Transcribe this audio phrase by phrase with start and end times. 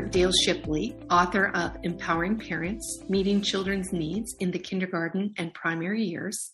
[0.00, 6.52] Dale Shipley, author of Empowering Parents Meeting Children's Needs in the Kindergarten and Primary Years.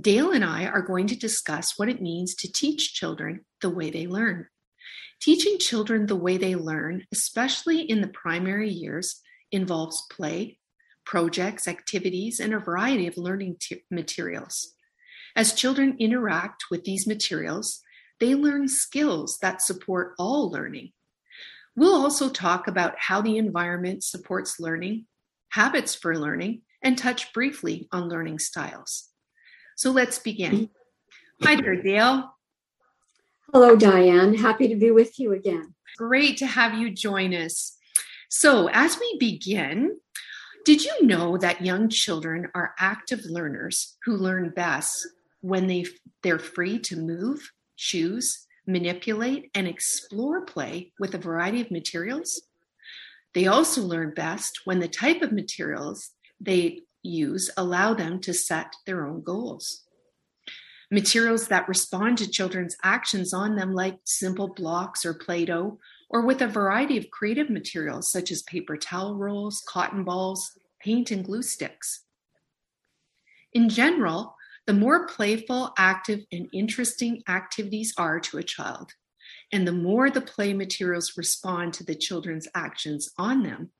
[0.00, 3.90] Dale and I are going to discuss what it means to teach children the way
[3.90, 4.48] they learn.
[5.20, 10.58] Teaching children the way they learn, especially in the primary years, involves play,
[11.04, 14.74] projects, activities, and a variety of learning t- materials.
[15.36, 17.82] As children interact with these materials,
[18.20, 20.92] they learn skills that support all learning.
[21.74, 25.06] We'll also talk about how the environment supports learning,
[25.50, 29.08] habits for learning, and touch briefly on learning styles.
[29.76, 30.68] So let's begin.
[31.42, 32.34] Hi there, Dale.
[33.52, 34.34] Hello, Diane.
[34.34, 35.74] Happy to be with you again.
[35.96, 37.76] Great to have you join us.
[38.28, 39.98] So, as we begin,
[40.64, 45.06] did you know that young children are active learners who learn best
[45.40, 45.84] when they,
[46.22, 52.42] they're free to move, choose, manipulate, and explore play with a variety of materials?
[53.34, 56.10] They also learn best when the type of materials
[56.40, 59.82] they use allow them to set their own goals.
[60.90, 65.78] Materials that respond to children's actions on them, like simple blocks or Play Doh,
[66.10, 71.10] or with a variety of creative materials such as paper towel rolls, cotton balls, paint,
[71.10, 72.04] and glue sticks.
[73.54, 78.92] In general, the more playful, active, and interesting activities are to a child,
[79.52, 83.70] and the more the play materials respond to the children's actions on them,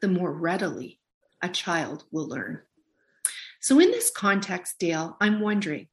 [0.00, 1.00] the more readily
[1.42, 2.60] a child will learn.
[3.60, 5.88] So, in this context, Dale, I'm wondering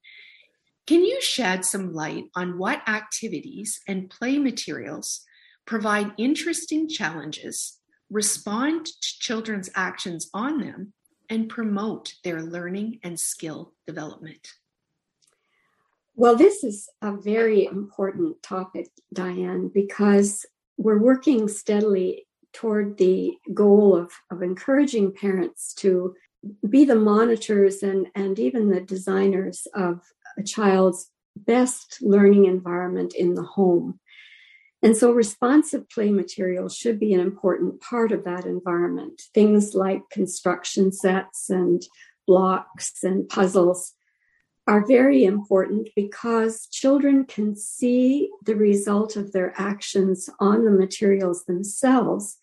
[0.85, 5.23] can you shed some light on what activities and play materials
[5.65, 10.93] provide interesting challenges, respond to children's actions on them,
[11.29, 14.53] and promote their learning and skill development?
[16.15, 20.45] Well, this is a very important topic, Diane, because
[20.77, 26.15] we're working steadily toward the goal of, of encouraging parents to
[26.69, 30.01] be the monitors and, and even the designers of
[30.37, 33.99] a child's best learning environment in the home.
[34.83, 39.21] And so responsive play materials should be an important part of that environment.
[39.33, 41.81] Things like construction sets and
[42.27, 43.93] blocks and puzzles
[44.67, 51.45] are very important because children can see the result of their actions on the materials
[51.45, 52.37] themselves,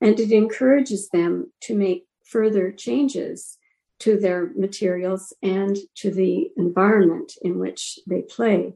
[0.00, 3.56] and it encourages them to make further changes
[4.00, 8.72] to their materials and to the environment in which they play.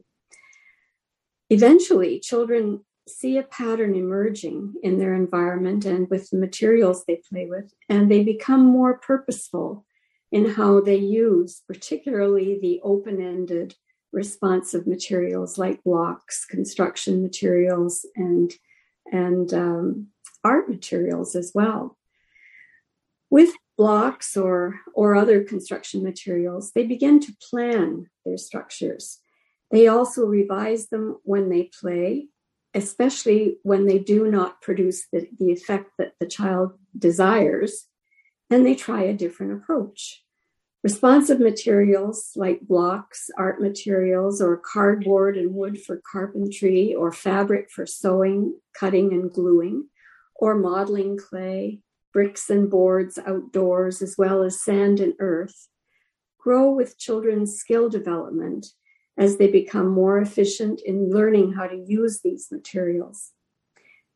[1.49, 7.45] Eventually, children see a pattern emerging in their environment and with the materials they play
[7.45, 9.85] with, and they become more purposeful
[10.31, 13.75] in how they use, particularly the open ended
[14.11, 18.53] responsive materials like blocks, construction materials, and,
[19.11, 20.07] and um,
[20.43, 21.97] art materials as well.
[23.29, 29.19] With blocks or, or other construction materials, they begin to plan their structures.
[29.71, 32.27] They also revise them when they play,
[32.73, 37.87] especially when they do not produce the, the effect that the child desires,
[38.49, 40.23] then they try a different approach.
[40.83, 47.85] Responsive materials like blocks, art materials, or cardboard and wood for carpentry, or fabric for
[47.85, 49.89] sewing, cutting, and gluing,
[50.35, 51.79] or modeling clay,
[52.13, 55.67] bricks and boards outdoors, as well as sand and earth,
[56.37, 58.67] grow with children's skill development
[59.19, 63.33] as they become more efficient in learning how to use these materials.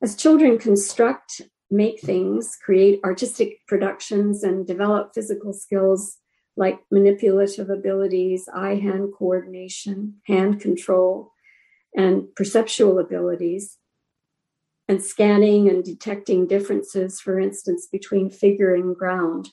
[0.02, 6.20] As children construct, make things, create artistic productions, and develop physical skills
[6.56, 11.34] like manipulative abilities, eye hand coordination, hand control,
[11.96, 13.78] and perceptual abilities,
[14.88, 19.50] and scanning and detecting differences, for instance, between figure and ground.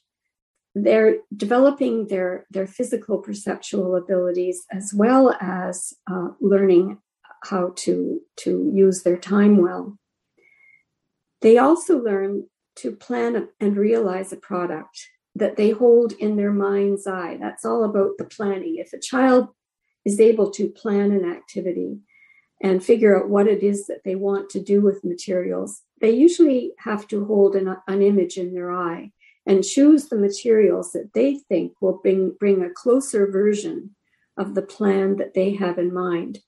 [0.74, 6.98] They're developing their, their physical perceptual abilities as well as uh, learning
[7.44, 9.98] how to, to use their time well.
[11.40, 12.46] They also learn
[12.76, 17.38] to plan and realize a product that they hold in their mind's eye.
[17.40, 18.76] That's all about the planning.
[18.76, 19.48] If a child
[20.04, 22.00] is able to plan an activity,
[22.60, 26.72] and figure out what it is that they want to do with materials, they usually
[26.78, 29.10] have to hold an, an image in their eye
[29.50, 33.96] and choose the materials that they think will bring, bring a closer version
[34.36, 36.38] of the plan that they have in mind.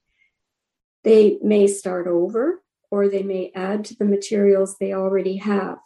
[1.03, 5.79] They may start over or they may add to the materials they already have.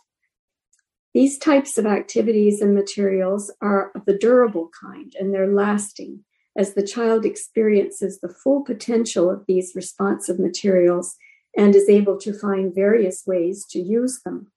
[1.15, 6.23] These types of activities and materials are of the durable kind and they're lasting
[6.55, 11.15] as the child experiences the full potential of these responsive materials
[11.57, 14.51] and is able to find various ways to use them.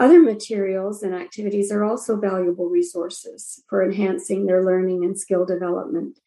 [0.00, 6.18] Other materials and activities are also valuable resources for enhancing their learning and skill development,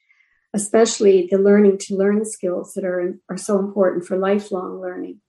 [0.53, 5.21] especially the learning to learn skills that are, are so important for lifelong learning.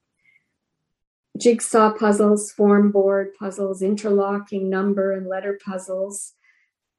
[1.41, 6.33] Jigsaw puzzles, form board puzzles, interlocking number and letter puzzles,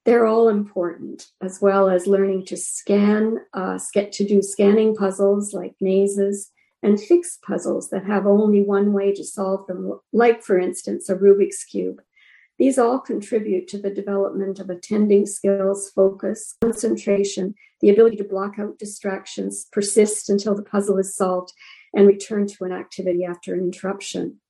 [0.04, 5.76] they're all important, as well as learning to scan, uh, to do scanning puzzles like
[5.81, 6.50] mazes
[6.82, 11.17] and fixed puzzles that have only one way to solve them, like, for instance, a
[11.17, 12.00] Rubik's Cube.
[12.58, 18.58] These all contribute to the development of attending skills, focus, concentration, the ability to block
[18.58, 21.52] out distractions, persist until the puzzle is solved,
[21.94, 24.40] and return to an activity after an interruption.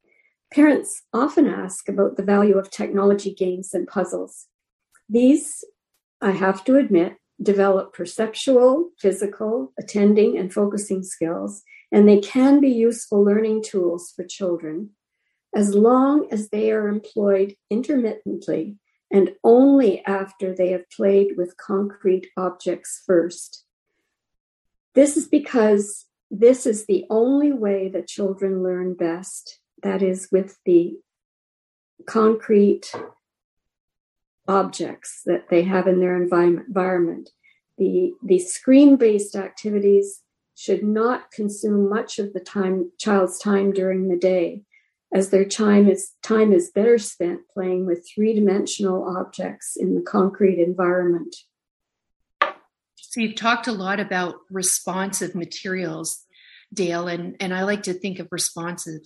[0.53, 4.47] Parents often ask about the value of technology games and puzzles.
[5.09, 5.65] These,
[6.21, 11.63] I have to admit, develop perceptual, physical, attending, and focusing skills,
[11.93, 14.91] and they can be useful learning tools for children
[15.55, 18.77] as long as they are employed intermittently
[19.11, 23.65] and only after they have played with concrete objects first.
[24.95, 30.59] This is because this is the only way that children learn best, that is, with
[30.65, 30.97] the
[32.07, 32.93] concrete
[34.49, 37.31] objects that they have in their environment.
[37.79, 40.23] The, the screen based activities
[40.57, 44.63] should not consume much of the time child's time during the day
[45.15, 50.59] as their time is time is better spent playing with three-dimensional objects in the concrete
[50.59, 51.37] environment.
[52.97, 56.27] So you've talked a lot about responsive materials
[56.73, 59.01] dale and, and i like to think of responsive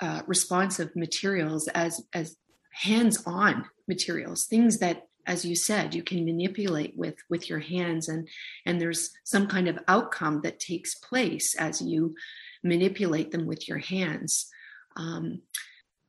[0.00, 2.36] uh, responsive materials as as
[2.72, 8.28] hands-on materials things that as you said you can manipulate with with your hands and
[8.66, 12.14] and there's some kind of outcome that takes place as you
[12.62, 14.48] manipulate them with your hands.
[14.96, 15.42] Um,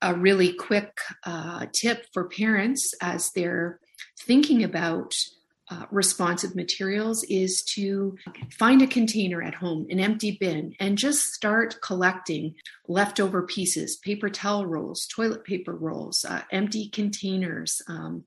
[0.02, 3.80] a really quick uh, tip for parents as they're
[4.20, 5.16] thinking about
[5.72, 8.18] uh, responsive materials is to
[8.52, 12.54] find a container at home, an empty bin, and just start collecting
[12.90, 18.26] leftover pieces, paper towel rolls, toilet paper rolls, uh, empty containers, um,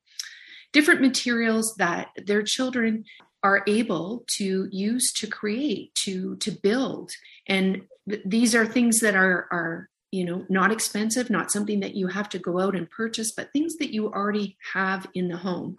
[0.77, 3.03] different materials that their children
[3.43, 7.11] are able to use to create, to to build,
[7.47, 11.95] and th- these are things that are are you know not expensive, not something that
[11.95, 15.39] you have to go out and purchase, but things that you already have in the
[15.39, 15.79] home.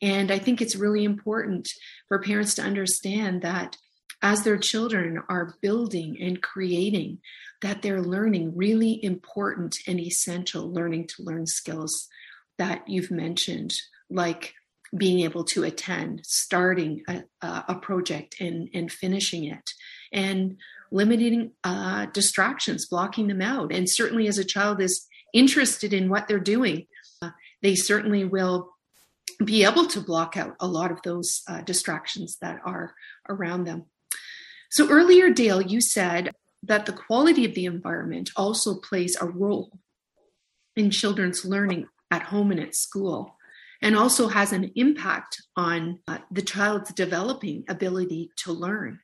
[0.00, 1.68] And I think it's really important
[2.08, 3.76] for parents to understand that
[4.22, 7.18] as their children are building and creating,
[7.60, 12.08] that they're learning really important and essential learning to learn skills
[12.56, 13.74] that you've mentioned
[14.14, 14.54] like
[14.96, 19.70] being able to attend, starting a, a project and, and finishing it,
[20.12, 20.56] and
[20.90, 23.72] limiting uh, distractions, blocking them out.
[23.72, 26.86] And certainly, as a child is interested in what they're doing,
[27.22, 27.30] uh,
[27.62, 28.70] they certainly will
[29.42, 32.94] be able to block out a lot of those uh, distractions that are
[33.28, 33.86] around them.
[34.70, 36.32] So, earlier, Dale, you said
[36.62, 39.78] that the quality of the environment also plays a role
[40.76, 43.36] in children's learning at home and at school
[43.82, 49.00] and also has an impact on uh, the child's developing ability to learn.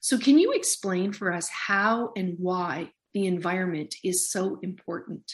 [0.00, 5.30] So, can you explain for us how and why the environment is so important?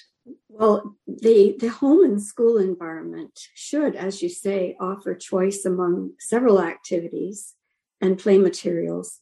[0.49, 6.63] Well, the, the home and school environment should, as you say, offer choice among several
[6.63, 7.55] activities
[8.01, 9.21] and play materials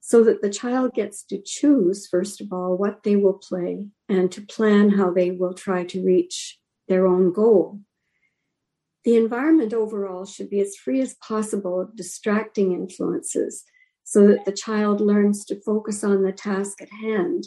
[0.00, 4.32] so that the child gets to choose, first of all, what they will play and
[4.32, 7.80] to plan how they will try to reach their own goal.
[9.04, 13.64] The environment overall should be as free as possible of distracting influences
[14.04, 17.44] so that the child learns to focus on the task at hand.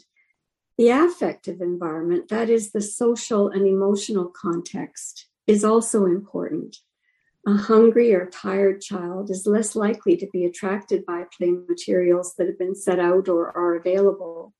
[0.77, 6.77] The affective environment, that is the social and emotional context, is also important.
[7.45, 12.48] A hungry or tired child is less likely to be attracted by play materials that
[12.48, 14.53] have been set out or are available.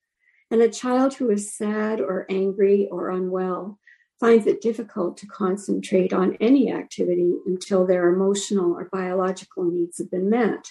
[0.52, 3.80] And a child who is sad or angry or unwell
[4.24, 10.10] finds it difficult to concentrate on any activity until their emotional or biological needs have
[10.10, 10.66] been met.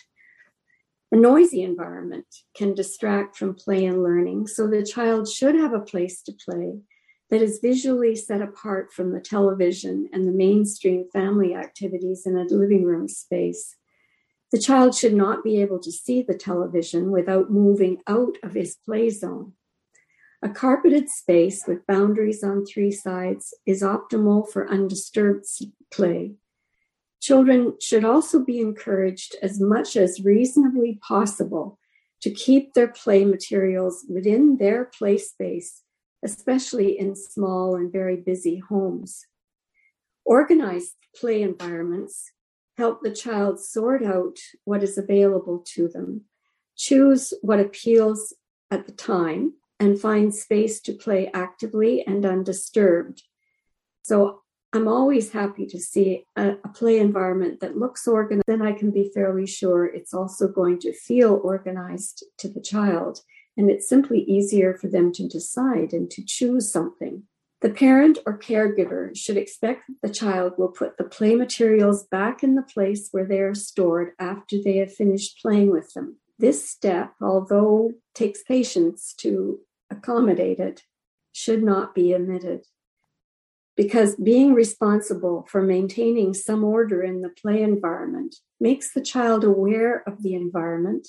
[1.13, 2.25] A noisy environment
[2.57, 6.79] can distract from play and learning, so the child should have a place to play
[7.29, 12.45] that is visually set apart from the television and the mainstream family activities in a
[12.45, 13.77] living room space.
[14.51, 18.79] The child should not be able to see the television without moving out of his
[18.83, 19.53] play zone.
[20.43, 25.47] A carpeted space with boundaries on three sides is optimal for undisturbed
[25.93, 26.35] play.
[27.21, 31.79] Children should also be encouraged as much as reasonably possible
[32.23, 35.83] to keep their play materials within their play space
[36.23, 39.27] especially in small and very busy homes.
[40.25, 42.31] Organized play environments
[42.79, 46.23] help the child sort out what is available to them,
[46.77, 48.33] choose what appeals
[48.71, 53.25] at the time, and find space to play actively and undisturbed.
[54.03, 58.45] So I'm always happy to see a, a, play environment that looks organized.
[58.47, 63.23] Then I can be fairly sure it's also going to feel organized to the child.
[63.57, 67.25] And it's simply easier for them to decide and to choose something.
[67.61, 72.45] The parent or caregiver should expect that the child will put the play materials back
[72.45, 76.19] in the place where they are stored after they have finished playing with them.
[76.39, 79.61] This step, although takes patience to
[79.93, 80.83] accommodate it,
[81.33, 82.65] should not be omitted
[83.77, 90.03] because being responsible for maintaining some order in the play environment makes the child aware
[90.07, 91.09] of the environment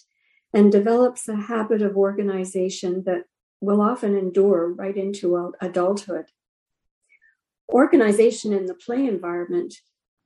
[0.53, 3.23] and develops a habit of organization that
[3.59, 6.25] will often endure right into adulthood.
[7.71, 9.73] Organization in the play environment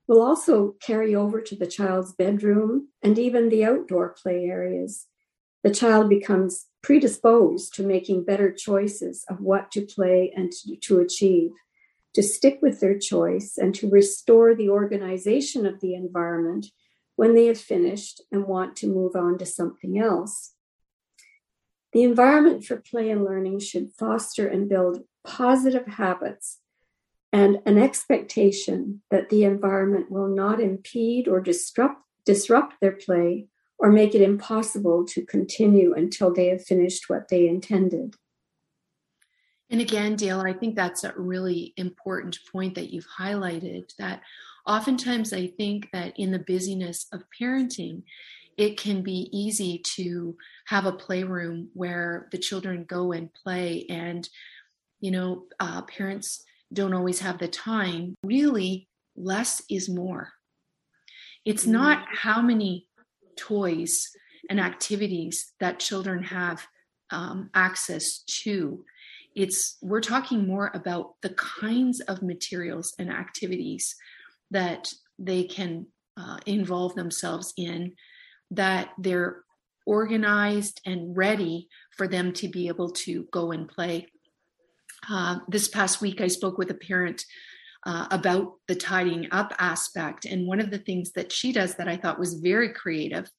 [0.08, 5.08] will also carry over to the child's bedroom and even the outdoor play areas.
[5.64, 11.52] The child becomes predisposed to making better choices of what to play and to achieve
[12.18, 16.66] to stick with their choice and to restore the organization of the environment
[17.16, 20.56] when they have finished and want to move on to something else.
[21.94, 26.58] The environment for play and learning should foster and build positive habits
[27.32, 33.46] and an expectation that the environment will not impede or disrupt, disrupt their play
[33.80, 38.16] or make it impossible to continue until they have finished what they intended.
[39.70, 44.22] And again, Dale, I think that's a really important point that you've highlighted that
[44.66, 48.04] oftentimes I think that in the busyness of parenting,
[48.58, 54.28] it can be easy to have a playroom where the children go and play and
[55.00, 56.44] you know uh, parents
[56.74, 60.34] don't always have the time really less is more
[61.46, 61.74] it's mm-hmm.
[61.74, 62.87] not how many
[63.38, 64.10] toys
[64.50, 66.66] and activities that children have
[67.12, 68.84] um, access to.
[69.36, 73.96] It's we're talking more about the kinds of materials and activities
[74.52, 77.94] that they can uh, involve themselves in
[78.52, 79.44] that they're
[79.86, 84.08] organized and ready for them to be able to go and play.
[85.10, 87.24] Uh, this past week i spoke with a parent
[87.88, 90.26] uh, about the tidying up aspect.
[90.26, 93.32] And one of the things that she does that i thought was very creative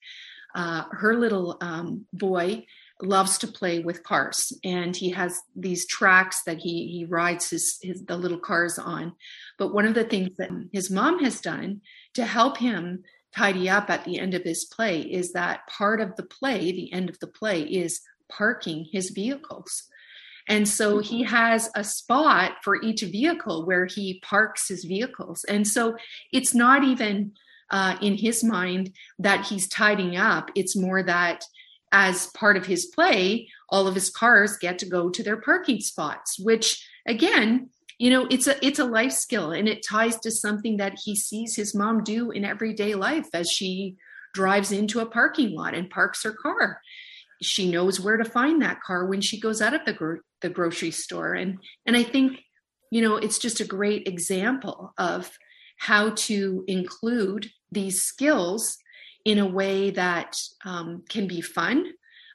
[0.55, 2.65] uh, her little um, boy
[3.03, 4.53] loves to play with cars.
[4.65, 9.15] And he has these tracks that he he rides his, his the little cars on.
[9.59, 11.83] But one of the things that his mom has done
[12.15, 13.05] to help him
[13.37, 16.93] tidy up at the end of his play is that part of the play the
[16.93, 18.01] end of the play is
[18.31, 19.85] parking his vehicles
[20.49, 25.45] and so he has a spot for each vehicle where he parks his vehicles.
[25.45, 25.97] And so
[26.33, 27.33] it's not even
[27.71, 30.51] uh, in his mind that he's tidying up.
[30.55, 31.45] It's more that
[31.93, 35.81] as part of his play, all of his cars get to go to their parking
[35.81, 40.31] spots, which again, you know, it's a it's a life skill and it ties to
[40.31, 43.97] something that he sees his mom do in everyday life as she
[44.33, 46.81] drives into a parking lot and parks her car.
[47.43, 50.49] She knows where to find that car when she goes out of the gro- the
[50.49, 52.41] grocery store and and I think
[52.91, 55.31] you know, it's just a great example of
[55.79, 58.79] how to include these skills
[59.25, 61.93] in a way that um, can be fun,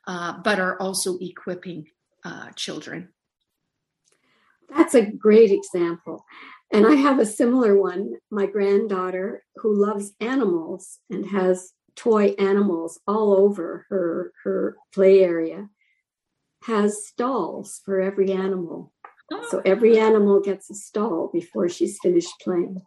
[0.07, 1.87] uh, but are also equipping
[2.23, 3.09] uh, children.
[4.73, 6.23] That's a great example.
[6.71, 8.13] And I have a similar one.
[8.31, 15.69] My granddaughter, who loves animals and has toy animals all over her, her play area,
[16.63, 18.91] has stalls for every animal.
[19.49, 22.81] So every animal gets a stall before she's finished playing.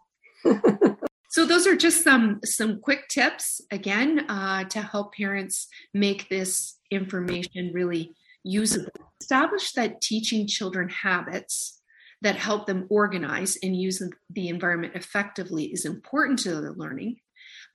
[1.36, 6.78] So those are just some some quick tips again uh, to help parents make this
[6.90, 8.90] information really usable.
[9.20, 11.82] Establish that teaching children habits
[12.22, 17.16] that help them organize and use the environment effectively is important to their learning,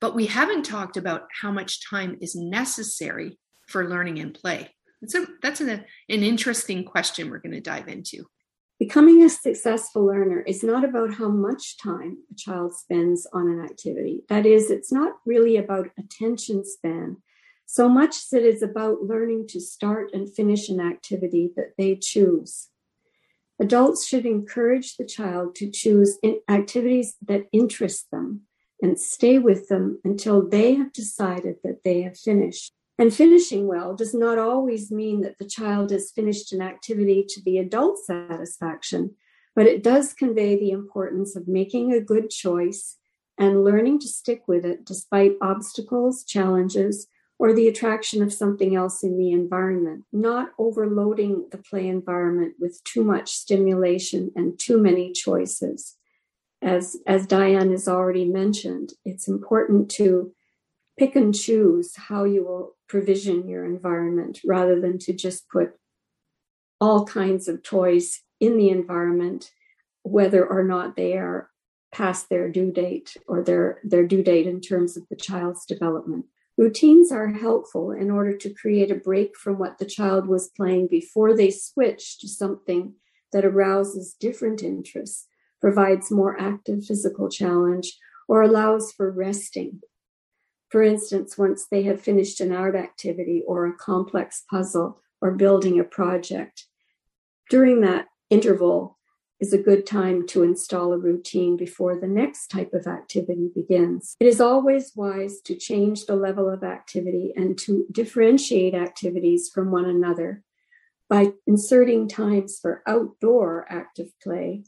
[0.02, 4.70] but we haven't talked about how much time is necessary for learning and play.
[5.04, 8.26] A that's an, an interesting question we're going to dive into.
[8.80, 13.64] Becoming a successful learner is not about how much time a child spends on an
[13.64, 14.24] activity.
[14.28, 17.18] That is, it's not really about attention span
[17.68, 21.96] so much as it is about learning to start and finish an activity that they
[21.96, 22.68] choose.
[23.62, 26.18] Adults should encourage the child to choose
[26.50, 28.42] activities that interest them
[28.82, 32.74] and stay with them until they have decided that they have finished.
[32.98, 37.42] And finishing well does not always mean that the child has finished an activity to
[37.42, 39.16] the adult satisfaction,
[39.56, 42.98] but it does convey the importance of making a good choice
[43.38, 47.08] and learning to stick with it despite obstacles, challenges,
[47.40, 52.84] or the attraction of something else in the environment, not overloading the play environment with
[52.84, 55.98] too much stimulation and too many choices.
[56.62, 60.34] As, as Diane has already mentioned, it's important to
[60.98, 65.72] pick and choose how you will provision your environment rather than to just put
[66.80, 69.52] all kinds of toys in the environment,
[70.04, 71.50] whether or not they are
[71.92, 76.26] past their due date or their, their due date in terms of the child's development.
[76.58, 80.88] Routines are helpful in order to create a break from what the child was playing
[80.88, 82.94] before they switch to something
[83.32, 85.28] that arouses different interests,
[85.62, 89.80] provides more active physical challenge, or allows for resting.
[90.70, 95.80] For instance, once they have finished an art activity or a complex puzzle or building
[95.80, 96.66] a project,
[97.50, 98.98] during that interval,
[99.42, 104.16] is a good time to install a routine before the next type of activity begins.
[104.20, 109.72] It is always wise to change the level of activity and to differentiate activities from
[109.72, 110.44] one another
[111.10, 114.64] by inserting times for outdoor active play,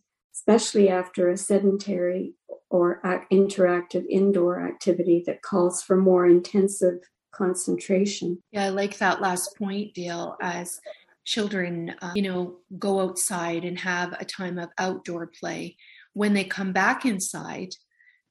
[0.45, 2.33] especially after a sedentary
[2.69, 2.99] or
[3.31, 6.99] interactive indoor activity that calls for more intensive
[7.31, 8.41] concentration.
[8.51, 10.81] Yeah, I like that last point, Dale, as
[11.23, 15.77] children, uh, you know, go outside and have a time of outdoor play.
[16.13, 17.69] When they come back inside,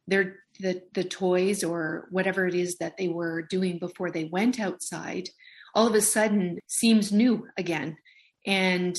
[0.06, 4.60] their the the toys or whatever it is that they were doing before they went
[4.60, 5.30] outside,
[5.74, 7.96] all of a sudden seems new again,
[8.46, 8.98] and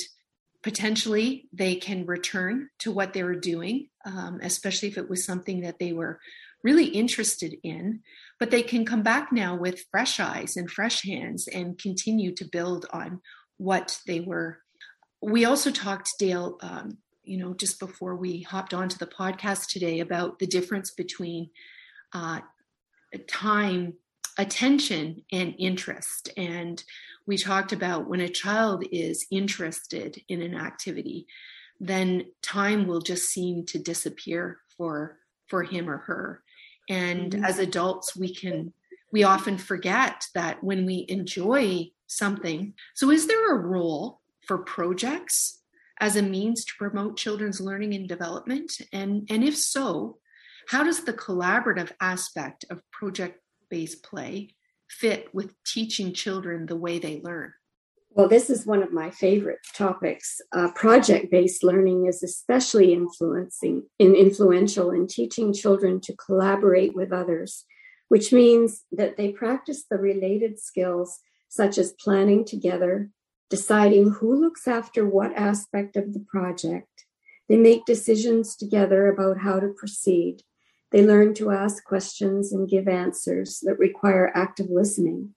[0.64, 5.62] potentially they can return to what they were doing, um, especially if it was something
[5.62, 6.20] that they were
[6.64, 8.00] really interested in.
[8.40, 12.46] But they can come back now with fresh eyes and fresh hands and continue to
[12.46, 13.22] build on
[13.58, 14.60] what they were.
[15.22, 20.00] We also talked, Dale, um, you know, just before we hopped onto the podcast today
[20.00, 21.50] about the difference between
[22.14, 22.40] uh,
[23.28, 23.94] time,
[24.38, 26.30] attention, and interest.
[26.38, 26.84] And
[27.26, 31.28] we talked about when a child is interested in an activity,
[31.80, 35.18] then time will just seem to disappear for
[35.48, 36.42] for him or her.
[36.90, 37.46] And mm-hmm.
[37.46, 38.74] as adults, we can
[39.12, 42.74] we often forget that when we enjoy something.
[42.96, 45.62] So, is there a role for projects
[46.00, 48.74] as a means to promote children's learning and development?
[48.92, 50.18] And, and if so,
[50.68, 53.40] how does the collaborative aspect of project
[53.74, 54.50] based play
[54.88, 57.52] fit with teaching children the way they learn?
[58.12, 60.40] Well, this is one of my favorite topics.
[60.52, 67.66] Uh, project-based learning is especially influencing and influential in teaching children to collaborate with others,
[68.10, 73.10] which means that they practice the related skills such as planning together,
[73.50, 77.06] deciding who looks after what aspect of the project.
[77.50, 80.44] They make decisions together about how to proceed.
[80.94, 85.36] They learn to ask questions and give answers that require active listening.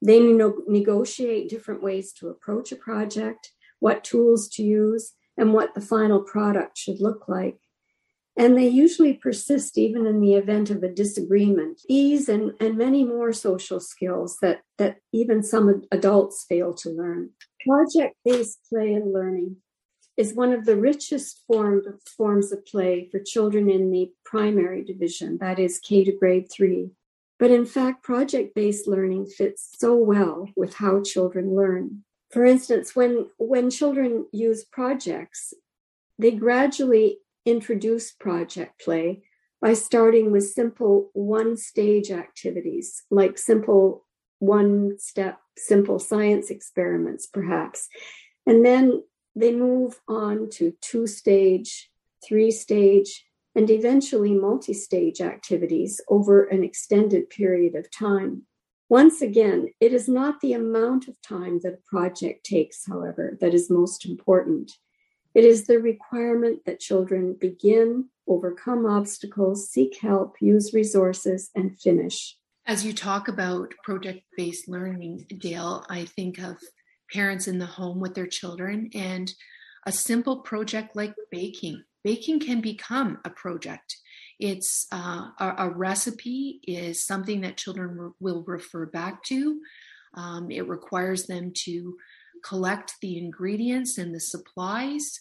[0.00, 5.80] They negotiate different ways to approach a project, what tools to use, and what the
[5.80, 7.58] final product should look like
[8.40, 11.82] and they usually persist even in the event of a disagreement.
[11.88, 17.30] These and, and many more social skills that, that even some adults fail to learn.
[17.68, 19.56] Project based play and learning
[20.16, 21.82] is one of the richest form,
[22.16, 26.90] forms of play for children in the primary division, that is K to grade three.
[27.38, 32.04] But in fact, project based learning fits so well with how children learn.
[32.30, 35.54] For instance, when, when children use projects,
[36.18, 39.22] they gradually introduce project play
[39.60, 44.06] by starting with simple one stage activities like simple
[44.38, 47.88] one step simple science experiments perhaps
[48.46, 49.02] and then
[49.34, 51.90] they move on to two stage
[52.24, 58.42] three stage and eventually multi stage activities over an extended period of time
[58.90, 63.54] once again, it is not the amount of time that a project takes, however, that
[63.54, 64.72] is most important.
[65.32, 72.36] It is the requirement that children begin, overcome obstacles, seek help, use resources, and finish.
[72.66, 76.56] As you talk about project based learning, Dale, I think of
[77.12, 79.32] parents in the home with their children and
[79.86, 81.82] a simple project like baking.
[82.02, 83.96] Baking can become a project.
[84.38, 89.60] It's uh, a, a, recipe is something that children re- will refer back to.
[90.14, 91.96] Um, it requires them to
[92.42, 95.20] collect the ingredients and the supplies.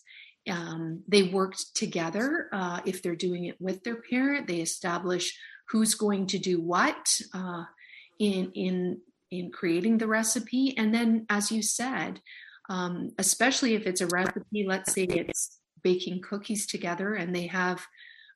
[0.50, 2.48] Um, they worked together.
[2.54, 5.38] Uh, if they're doing it with their parent, they establish
[5.70, 7.66] who's going to do what uh,
[8.20, 10.76] in in in creating the recipe.
[10.78, 12.22] And then, as you said,
[12.70, 17.86] um, especially if it's a recipe, let's say it's baking cookies together and they have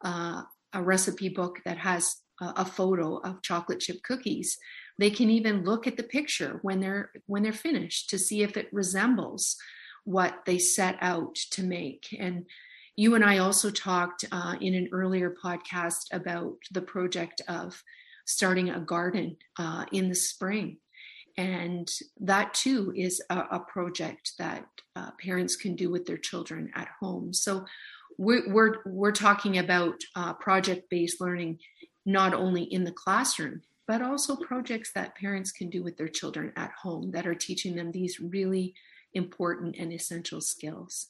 [0.04, 4.58] uh, a recipe book that has a, a photo of chocolate chip cookies
[5.00, 8.58] they can even look at the picture when they're when they're finished to see if
[8.58, 9.56] it resembles
[10.06, 12.46] what they set out to make and
[12.96, 17.82] you and i also talked uh, in an earlier podcast about the project of
[18.26, 20.78] starting a garden uh, in the spring
[21.38, 24.66] and that too is a, a project that
[24.96, 27.34] uh, parents can do with their children at home.
[27.34, 27.66] So
[28.18, 31.60] we're we're, we're talking about uh, project-based learning
[32.06, 36.54] not only in the classroom but also projects that parents can do with their children
[36.56, 38.74] at home that are teaching them these really
[39.14, 41.08] important and essential skills.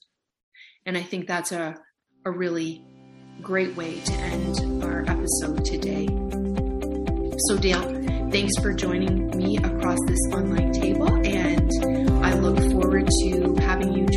[0.86, 1.76] And i think that's a,
[2.26, 2.84] a really
[3.42, 6.08] great way to end our episode today.
[7.48, 8.03] So dale
[8.34, 11.72] Thanks for joining me across this online table, and
[12.26, 14.08] I look forward to having you